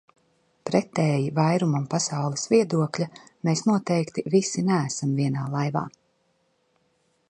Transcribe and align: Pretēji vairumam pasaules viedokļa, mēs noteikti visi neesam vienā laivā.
Pretēji 0.69 1.27
vairumam 1.39 1.85
pasaules 1.91 2.47
viedokļa, 2.55 3.09
mēs 3.49 3.63
noteikti 3.71 4.27
visi 4.37 4.67
neesam 4.73 5.17
vienā 5.23 5.49
laivā. 5.57 5.87